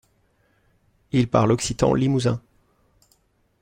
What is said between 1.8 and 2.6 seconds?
limousin.